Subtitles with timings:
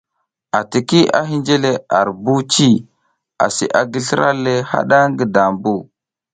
[0.59, 2.69] ATIKI a hinje le ar buci,
[3.45, 5.73] asi a gi slra le haɗa ngi dambu.